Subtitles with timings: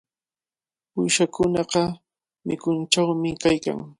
[0.99, 1.81] Uyshakunaqa
[2.47, 3.79] chikunchawmi kaykan.